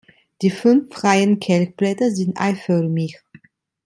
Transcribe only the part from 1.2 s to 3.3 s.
Kelchblätter sind eiförmig.